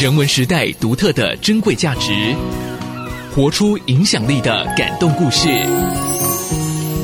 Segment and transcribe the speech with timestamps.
[0.00, 2.34] 人文时代独特的珍贵价值，
[3.34, 5.48] 活出影响力的感动故事。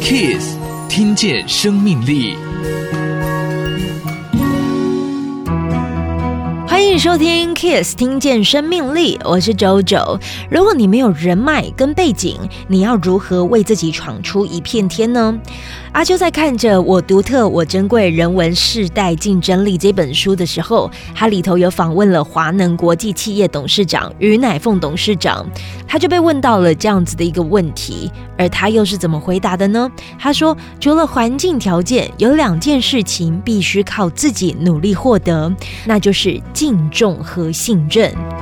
[0.01, 0.57] Kiss，
[0.89, 2.37] 听见生命力。
[6.95, 9.19] 迎收听 Kiss，听见生命力。
[9.25, 10.21] 我是 JoJo。
[10.49, 12.39] 如果你没有人脉跟背景，
[12.69, 15.37] 你要如何为自己闯出一片天呢？
[15.91, 25.45] 阿秋在看着《我独特我珍贵人文世代竞争力》这本书的时候，他里头有访问了华能国际企业董事长于乃凤董事长，
[25.89, 29.91] 他就被问到了这样子的一个问题，而他又是怎么回答的呢？
[30.17, 35.53] 他说，除了环境条件，有两件事情必须靠自己努力获得，
[35.87, 38.34] 那就是竞重和信任。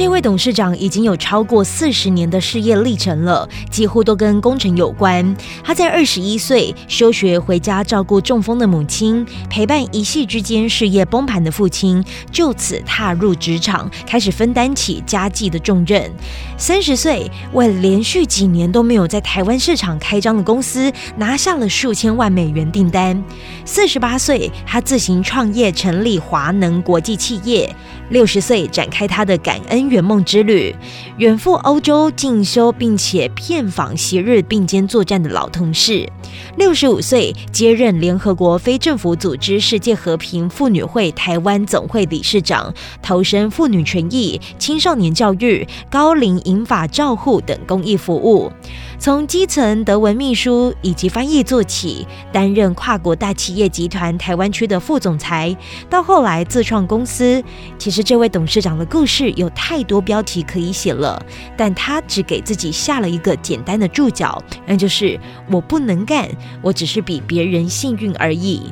[0.00, 5.36] 这位董事长已经有超过四十年的事业历程了，几乎都跟工程有关。
[5.62, 16.10] 他在二十一岁休学回家照顾中风的母亲，陪伴一夕之间事业崩盘的父亲，就此踏入职场，开始分担起家计的重任。
[16.56, 23.22] 三十岁为连续几年都没有在台湾市场开张的公司，拿下了数千万美元订单。
[23.66, 27.70] 四十八岁，他自行创业，成立华能国际企业。
[28.08, 30.72] 六十岁展开他的感恩圆梦之旅，
[31.18, 36.08] 远赴欧洲进修，并且片访昔日并肩作战的老同事。
[36.56, 48.50] 六十五岁接任联合国非政府组织世界和平妇女会台湾总会理事长，投身妇女权益、青少年教育、高龄引法照护等公益服务。
[48.98, 55.56] 从基层德文秘书以及翻译做起，担任跨国大企业集团台湾区的副总裁，
[55.88, 57.42] 到后来自创公司。
[57.78, 61.24] 其实这位董事长的故事有太太多标题可以写了，
[61.56, 65.16] 但他只给自己下了一个简单的注脚，那就是
[65.48, 66.28] 我不能干，
[66.60, 68.64] 我只是比别人幸运而已。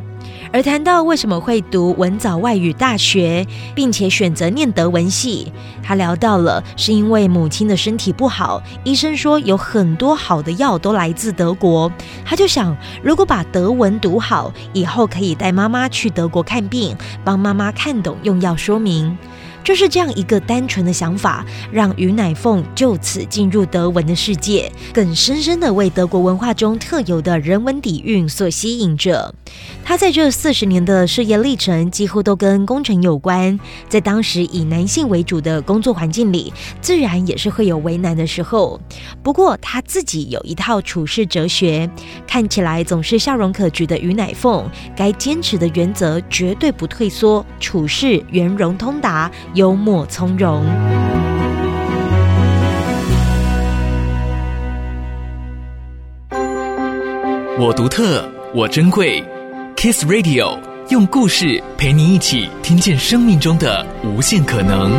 [0.53, 3.47] 而谈到为什么会读文藻外语大学，
[3.77, 5.53] 并且选择念德文系，
[5.85, 11.93] 他聊到了是因为母亲的身体不好，医生说有很多好的药都来自德国，
[12.25, 19.17] 他就想如果把德文读好，以后可以带妈妈去德国看病，帮妈妈看懂用药说明。
[19.65, 29.35] 就是这样一个单纯的想法，让于乃凤就此进入德文的世界，更深深地为德国文化中特有的人文底蕴所吸引着。
[29.85, 33.59] 他在这四十年的事业历程，几乎都跟工程有关。
[33.89, 38.81] 在当时以男性为主的工作环境里，自然也是会有为难的时候。
[39.23, 41.89] 不过他自己有一套处事哲学，
[42.27, 49.31] 看起来总是笑容可掬的于乃凤，该坚持的原则绝对不退缩，处事圆融通达。
[49.55, 50.63] 幽默从容，
[57.59, 59.25] 我独特，我珍贵。
[59.75, 60.59] Kiss Radio
[60.91, 64.91] 用故事陪你一起听见生命中的无限可能。